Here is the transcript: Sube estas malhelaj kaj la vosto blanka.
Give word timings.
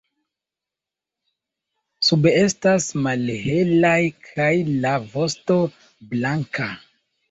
Sube 2.09 2.33
estas 2.39 2.89
malhelaj 3.09 3.97
kaj 4.33 4.51
la 4.75 4.99
vosto 5.17 5.65
blanka. 6.13 6.77